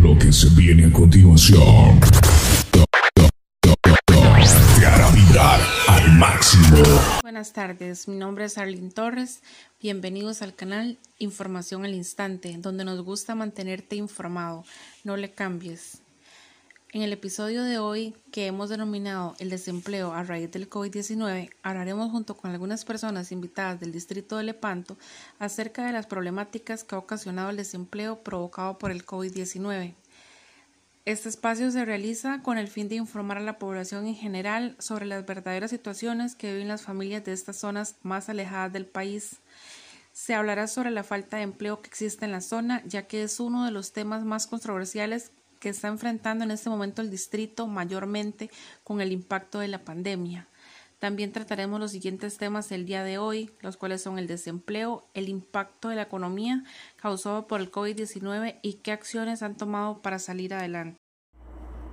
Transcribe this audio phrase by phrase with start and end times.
[0.00, 2.00] Lo que se viene a continuación
[4.80, 6.78] te hará vibrar al máximo.
[7.20, 9.42] Buenas tardes, mi nombre es Arlene Torres.
[9.78, 14.64] Bienvenidos al canal Información al Instante, donde nos gusta mantenerte informado.
[15.02, 15.98] No le cambies.
[16.94, 22.12] En el episodio de hoy, que hemos denominado el desempleo a raíz del COVID-19, hablaremos
[22.12, 24.96] junto con algunas personas invitadas del distrito de Lepanto
[25.40, 29.94] acerca de las problemáticas que ha ocasionado el desempleo provocado por el COVID-19.
[31.04, 35.06] Este espacio se realiza con el fin de informar a la población en general sobre
[35.06, 39.38] las verdaderas situaciones que viven las familias de estas zonas más alejadas del país.
[40.12, 43.40] Se hablará sobre la falta de empleo que existe en la zona, ya que es
[43.40, 45.32] uno de los temas más controversiales
[45.64, 48.50] que está enfrentando en este momento el distrito mayormente
[48.82, 50.46] con el impacto de la pandemia.
[50.98, 55.30] También trataremos los siguientes temas del día de hoy, los cuales son el desempleo, el
[55.30, 56.64] impacto de la economía
[56.96, 60.98] causado por el COVID-19 y qué acciones han tomado para salir adelante.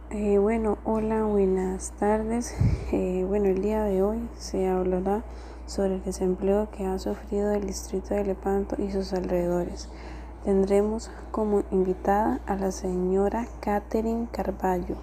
[0.09, 2.53] Eh, bueno, hola, buenas tardes.
[2.92, 5.23] Eh, bueno, el día de hoy se hablará
[5.66, 9.88] sobre el desempleo que ha sufrido el distrito de Lepanto y sus alrededores.
[10.44, 14.95] Tendremos como invitada a la señora Catherine Carballo,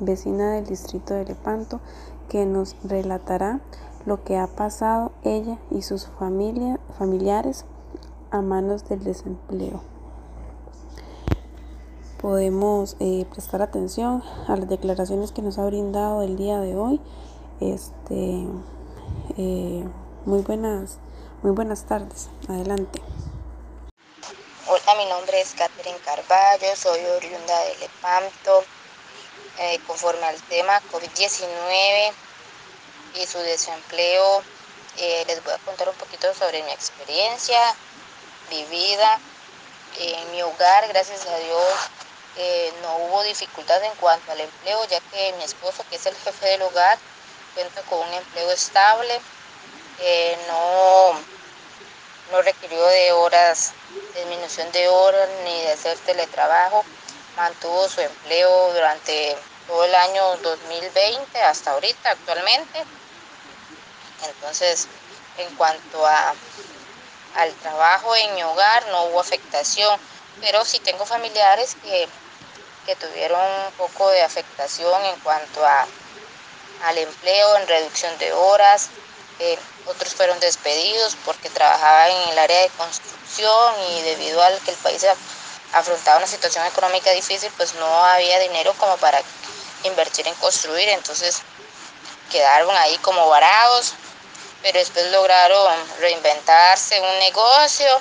[0.00, 1.80] vecina del distrito de Lepanto,
[2.28, 3.60] que nos relatará
[4.04, 7.66] lo que ha pasado ella y sus familia, familiares
[8.32, 9.80] a manos del desempleo.
[12.20, 17.00] Podemos eh, prestar atención a las declaraciones que nos ha brindado el día de hoy.
[17.60, 18.46] Este,
[19.36, 19.84] eh,
[20.26, 20.98] muy buenas,
[21.42, 22.28] muy buenas tardes.
[22.48, 23.00] Adelante.
[24.72, 28.64] Hola, mi nombre es Catherine Carballo, soy oriunda de Lepanto.
[29.58, 32.12] Eh, conforme al tema COVID-19
[33.14, 34.44] y su desempleo,
[34.98, 37.58] eh, les voy a contar un poquito sobre mi experiencia
[38.48, 39.18] vivida.
[39.98, 41.74] En mi hogar, gracias a Dios,
[42.36, 46.14] eh, no hubo dificultad en cuanto al empleo, ya que mi esposo, que es el
[46.14, 46.96] jefe del hogar,
[47.56, 49.20] cuenta con un empleo estable.
[50.46, 51.39] no
[52.30, 53.72] no requirió de horas,
[54.14, 56.84] disminución de horas ni de hacer teletrabajo.
[57.36, 59.36] Mantuvo su empleo durante
[59.66, 62.84] todo el año 2020 hasta ahorita actualmente.
[64.24, 64.88] Entonces,
[65.38, 66.34] en cuanto a,
[67.36, 69.98] al trabajo en mi hogar, no hubo afectación,
[70.40, 72.08] pero sí tengo familiares que,
[72.86, 75.86] que tuvieron un poco de afectación en cuanto a,
[76.84, 78.90] al empleo, en reducción de horas,
[79.86, 84.76] otros fueron despedidos porque trabajaban en el área de construcción y debido al que el
[84.78, 85.06] país
[85.72, 89.20] afrontaba una situación económica difícil, pues no había dinero como para
[89.84, 91.42] invertir en construir, entonces
[92.30, 93.94] quedaron ahí como varados,
[94.62, 98.00] pero después lograron reinventarse un negocio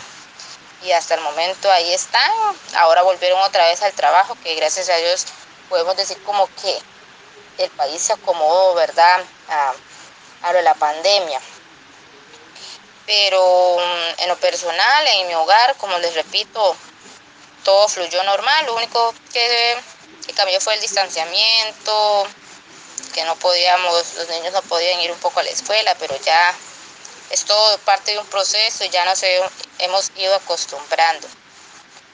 [0.83, 2.31] y hasta el momento ahí están.
[2.75, 5.25] Ahora volvieron otra vez al trabajo, que gracias a Dios
[5.69, 6.81] podemos decir como que
[7.57, 9.21] el país se acomodó, ¿verdad?
[10.41, 11.39] La pandemia.
[13.05, 16.75] Pero mm, en lo personal, en mi hogar, como les repito,
[17.63, 18.65] todo fluyó normal.
[18.65, 19.77] Lo único que,
[20.25, 22.27] que cambió fue el distanciamiento,
[23.13, 26.55] que no podíamos, los niños no podían ir un poco a la escuela, pero ya
[27.29, 29.21] es todo parte de un proceso y ya nos
[29.79, 31.27] hemos ido acostumbrando.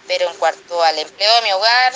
[0.07, 1.93] Pero en cuanto al empleo de mi hogar,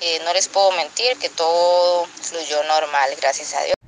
[0.00, 3.79] eh, no les puedo mentir que todo fluyó normal, gracias a Dios.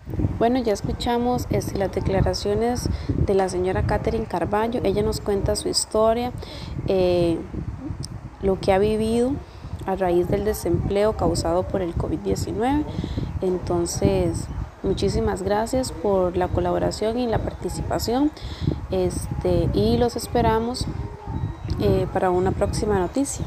[0.42, 4.80] Bueno, ya escuchamos las declaraciones de la señora Catherine Carballo.
[4.82, 6.32] Ella nos cuenta su historia,
[6.88, 7.38] eh,
[8.42, 9.34] lo que ha vivido
[9.86, 12.84] a raíz del desempleo causado por el COVID-19.
[13.40, 14.48] Entonces,
[14.82, 18.32] muchísimas gracias por la colaboración y la participación.
[18.90, 20.88] Este, y los esperamos
[21.80, 23.44] eh, para una próxima noticia.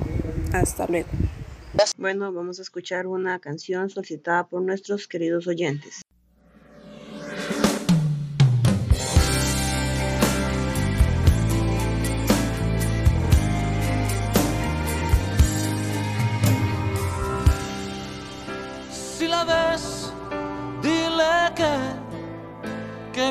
[0.54, 1.10] Hasta luego.
[1.98, 6.05] Bueno, vamos a escuchar una canción solicitada por nuestros queridos oyentes.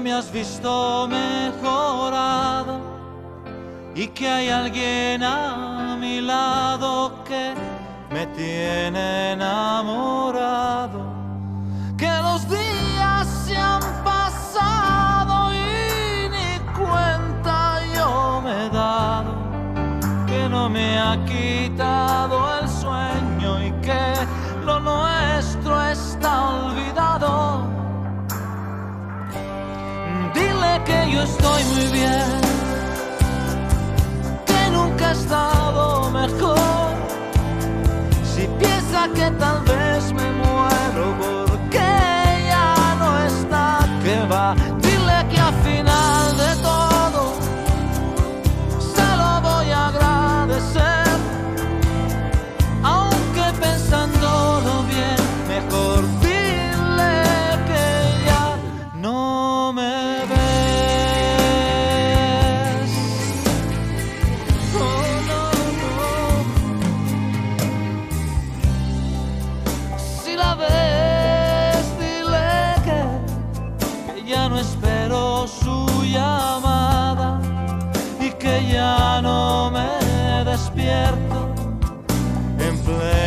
[0.00, 2.81] Me has visto mejorado
[3.94, 7.55] y que hay alguien a mi lado que
[8.11, 11.00] me tiene enamorado.
[11.96, 19.35] Que los días se han pasado y ni cuenta yo me he dado.
[20.26, 22.13] Que no me ha quitado
[30.85, 32.41] que yo estoy muy bien,
[34.47, 36.59] que nunca he estado mejor.
[38.35, 39.84] Si piensa que tal vez
[80.85, 81.55] despierto
[82.59, 83.24] en plena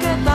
[0.00, 0.31] que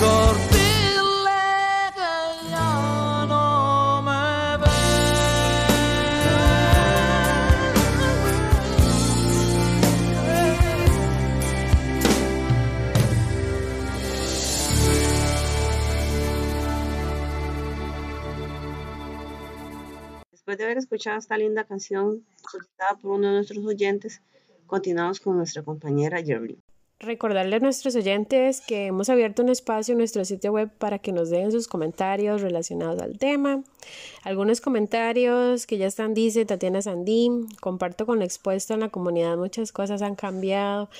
[0.00, 0.48] Después
[20.56, 24.22] de haber escuchado esta linda canción solicitada por uno de nuestros oyentes,
[24.66, 26.58] continuamos con nuestra compañera Jerry.
[27.02, 31.12] Recordarle a nuestros oyentes que hemos abierto un espacio en nuestro sitio web para que
[31.12, 33.64] nos den sus comentarios relacionados al tema.
[34.22, 39.38] Algunos comentarios que ya están, dice Tatiana Sandín, comparto con lo expuesto en la comunidad,
[39.38, 40.90] muchas cosas han cambiado,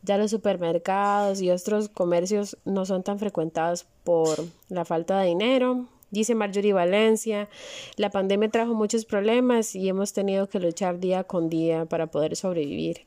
[0.00, 4.38] ya los supermercados y otros comercios no son tan frecuentados por
[4.70, 5.86] la falta de dinero.
[6.10, 7.50] Dice Marjorie Valencia,
[7.96, 12.36] la pandemia trajo muchos problemas y hemos tenido que luchar día con día para poder
[12.36, 13.02] sobrevivir.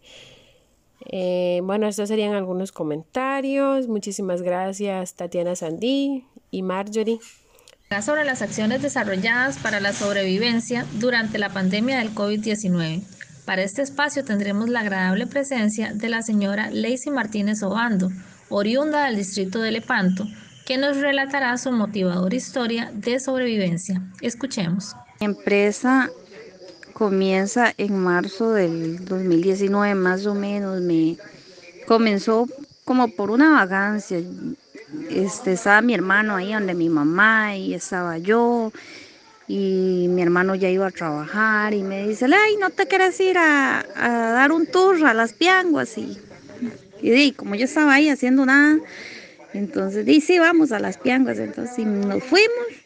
[1.01, 3.87] Eh, bueno, estos serían algunos comentarios.
[3.87, 7.19] Muchísimas gracias Tatiana Sandí y Marjorie.
[8.01, 13.01] sobre las acciones desarrolladas para la sobrevivencia durante la pandemia del COVID-19.
[13.45, 18.09] Para este espacio tendremos la agradable presencia de la señora Lacey Martínez Obando,
[18.49, 20.25] oriunda del distrito de Lepanto,
[20.65, 24.01] que nos relatará su motivadora historia de sobrevivencia.
[24.21, 24.95] Escuchemos.
[25.19, 26.09] Empresa
[26.95, 30.79] comienza en marzo del 2019 más o menos.
[30.79, 31.17] Me
[31.85, 32.47] comenzó
[32.85, 34.21] como por una vagancia.
[35.09, 38.71] Este, estaba mi hermano ahí donde mi mamá y estaba yo
[39.45, 43.37] y mi hermano ya iba a trabajar y me dice, ay, ¿no te quieres ir
[43.37, 45.97] a, a dar un tour a las pianguas?
[45.97, 46.17] Y,
[47.01, 48.79] y, y, como yo estaba ahí haciendo nada,
[49.53, 52.84] entonces di, sí, vamos a las pianguas, entonces y nos fuimos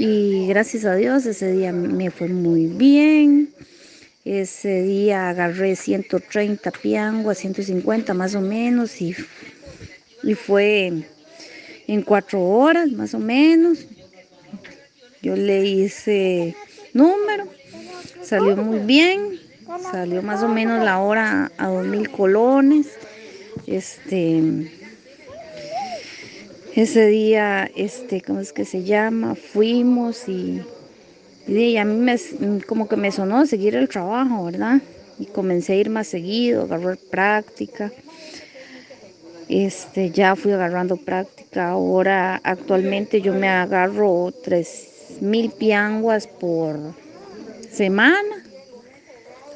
[0.00, 3.52] y gracias a Dios ese día me fue muy bien.
[4.24, 9.16] Ese día agarré 130 pianguas, 150 más o menos y,
[10.22, 10.92] y fue
[11.88, 13.86] en cuatro horas más o menos.
[15.20, 16.54] Yo le hice
[16.94, 17.48] número,
[18.22, 19.40] salió muy bien,
[19.90, 22.86] salió más o menos la hora a dos mil colones.
[23.66, 24.70] Este,
[26.82, 29.34] ese día, este, ¿cómo es que se llama?
[29.34, 30.62] Fuimos y,
[31.48, 32.16] y a mí me,
[32.68, 34.80] como que me sonó seguir el trabajo, ¿verdad?
[35.18, 37.90] Y comencé a ir más seguido, agarrar práctica.
[39.48, 41.70] Este, ya fui agarrando práctica.
[41.70, 46.78] Ahora actualmente yo me agarro tres mil pianguas por
[47.72, 48.44] semana.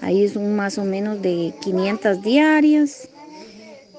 [0.00, 3.08] Ahí es un más o menos de 500 diarias.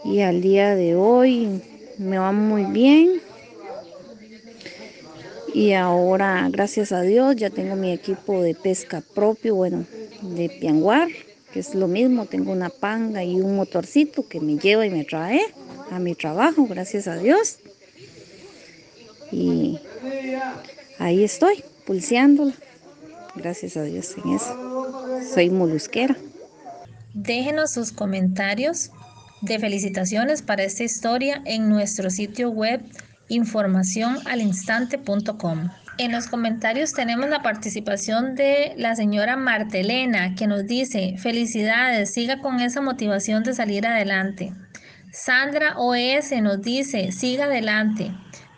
[0.03, 1.61] Y al día de hoy
[1.97, 3.21] me va muy bien.
[5.53, 9.85] Y ahora, gracias a Dios, ya tengo mi equipo de pesca propio, bueno,
[10.21, 11.09] de pianguar,
[11.51, 12.25] que es lo mismo.
[12.25, 15.41] Tengo una panga y un motorcito que me lleva y me trae
[15.91, 17.59] a mi trabajo, gracias a Dios.
[19.31, 19.79] Y
[20.97, 22.53] ahí estoy, pulseándola.
[23.35, 24.91] Gracias a Dios en eso.
[25.33, 26.15] Soy molusquera.
[27.13, 28.91] Déjenos sus comentarios
[29.43, 32.81] de felicitaciones para esta historia en nuestro sitio web
[33.29, 35.69] informacionalinstante.com.
[35.99, 42.39] En los comentarios tenemos la participación de la señora Martelena que nos dice, felicidades, siga
[42.39, 44.53] con esa motivación de salir adelante.
[45.11, 48.11] Sandra OS nos dice, siga adelante.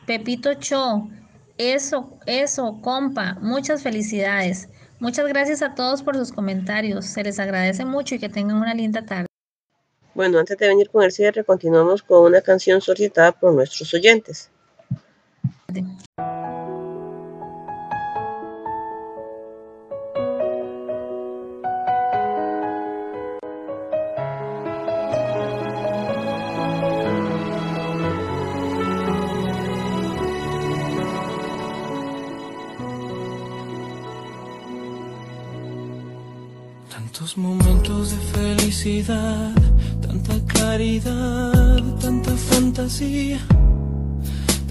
[0.05, 1.09] Pepito Cho,
[1.57, 4.69] eso, eso, compa, muchas felicidades.
[4.99, 7.05] Muchas gracias a todos por sus comentarios.
[7.05, 9.27] Se les agradece mucho y que tengan una linda tarde.
[10.15, 14.49] Bueno, antes de venir con el cierre, continuamos con una canción solicitada por nuestros oyentes.
[36.89, 39.51] Tantos momentos de felicidad,
[40.55, 43.39] tanta claridad, tanta fantasía,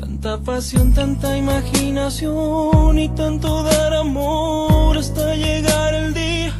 [0.00, 6.53] tanta pasión, tanta imaginación y tanto dar amor hasta llegar el día.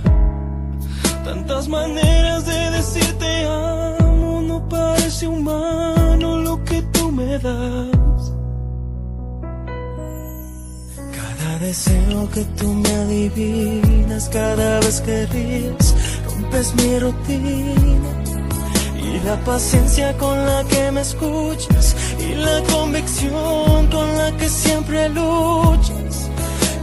[1.25, 8.33] Tantas maneras de decirte amo, no parece humano lo que tú me das.
[11.17, 15.95] Cada deseo que tú me adivinas, cada vez que ríes,
[16.27, 18.24] rompes mi rutina.
[19.25, 26.29] La paciencia con la que me escuchas, y la convicción con la que siempre luchas.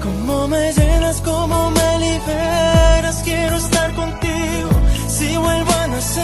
[0.02, 4.70] Cómo me llenas, cómo me liberas, quiero estar contigo
[5.08, 6.24] si vuelvo a nacer.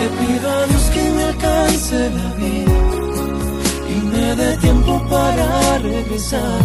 [0.00, 2.72] Le pido a Dios que me alcance la vida
[3.88, 6.64] y me dé tiempo para regresar.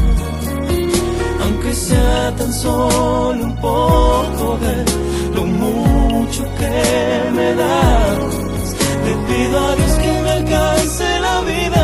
[1.44, 8.64] Aunque sea tan solo un poco de lo mucho que me das.
[9.06, 11.84] Le pido a Dios que me alcance la vida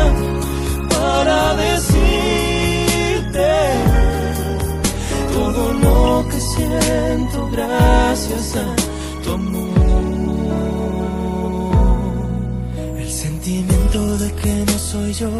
[0.94, 3.50] para decirte
[5.36, 8.66] todo lo que siento gracias a
[9.22, 9.72] tu amor.
[12.98, 15.30] El sentimiento de que no soy yo,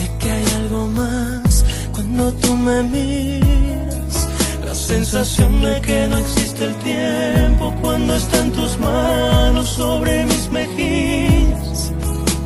[0.00, 3.43] de que hay algo más cuando tú me miras.
[4.86, 11.90] Sensación de que no existe el tiempo cuando está en tus manos sobre mis mejillas.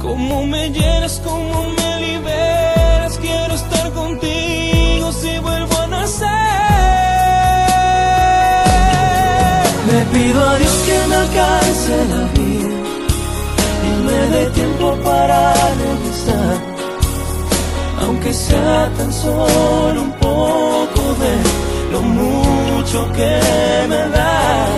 [0.00, 6.28] Cómo me llenas, cómo me liberas, quiero estar contigo si vuelvo a nacer.
[9.90, 12.70] Le pido a Dios que me alcance la vida
[13.88, 16.56] y me dé tiempo para regresar,
[18.00, 21.67] aunque sea tan solo un poco de
[21.98, 23.40] lo mucho que
[23.88, 24.68] me das.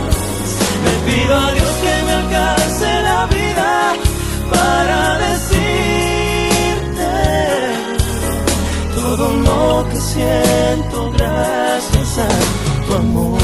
[0.84, 3.70] Le pido a Dios que me alcance la vida
[4.54, 7.12] para decirte
[8.94, 12.30] todo lo que siento gracias a
[12.86, 13.40] tu amor.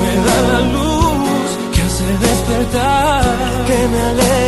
[0.00, 3.24] Me da la luz que hace despertar,
[3.66, 4.39] que me aleja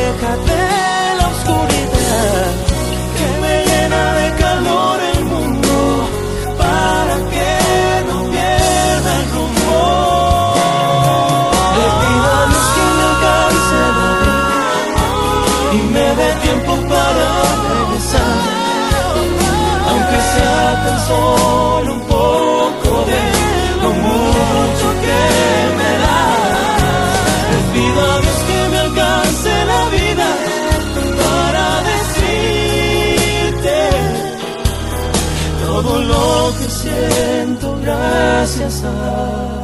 [20.84, 23.22] tan solo un poco de
[23.82, 25.20] lo mucho que
[25.78, 26.20] me da.
[27.50, 30.28] Le pido a Dios que me alcance la vida
[31.22, 33.78] para decirte
[35.66, 39.61] todo lo que siento gracias a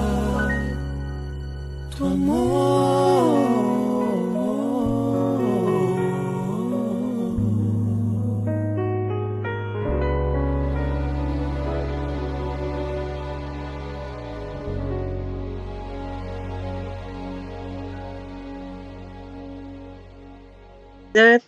[21.21, 21.43] haber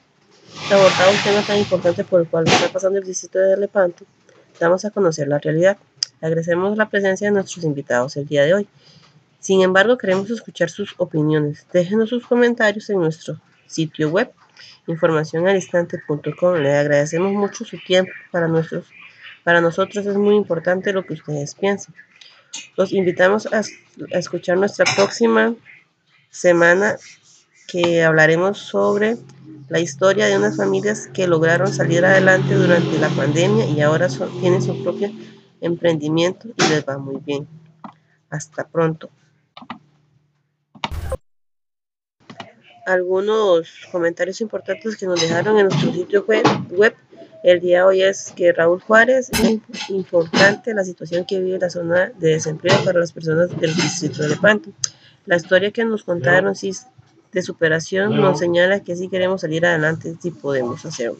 [0.70, 4.04] abordado un tema tan importante por el cual está pasando el distrito de Lepanto,
[4.58, 5.78] damos a conocer la realidad.
[6.20, 8.68] Agradecemos la presencia de nuestros invitados el día de hoy.
[9.40, 11.66] Sin embargo, queremos escuchar sus opiniones.
[11.72, 14.30] Déjenos sus comentarios en nuestro sitio web
[14.86, 16.56] informacionalistante.com.
[16.56, 18.12] Le agradecemos mucho su tiempo.
[18.30, 18.84] Para, nuestros,
[19.44, 21.94] para nosotros es muy importante lo que ustedes piensan.
[22.76, 25.54] Los invitamos a, a escuchar nuestra próxima
[26.30, 26.96] semana
[27.70, 29.16] que hablaremos sobre
[29.68, 34.28] la historia de unas familias que lograron salir adelante durante la pandemia y ahora son,
[34.40, 35.10] tienen su propio
[35.60, 37.46] emprendimiento y les va muy bien.
[38.28, 39.10] Hasta pronto.
[42.86, 46.94] Algunos comentarios importantes que nos dejaron en nuestro sitio web, web
[47.42, 51.70] el día de hoy es que Raúl Juárez es importante la situación que vive la
[51.70, 54.70] zona de desempleo para las personas del distrito de Lepanto.
[55.26, 56.72] La historia que nos contaron sí,
[57.32, 61.18] de superación nos señala que si queremos salir adelante, sí podemos hacerlo.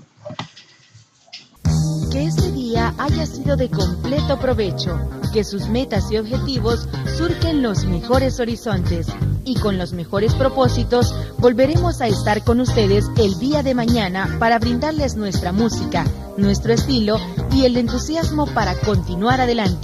[2.11, 4.99] Que este día haya sido de completo provecho,
[5.33, 9.07] que sus metas y objetivos surquen los mejores horizontes
[9.45, 14.59] y con los mejores propósitos volveremos a estar con ustedes el día de mañana para
[14.59, 16.05] brindarles nuestra música,
[16.37, 17.19] nuestro estilo
[17.53, 19.79] y el entusiasmo para continuar adelante.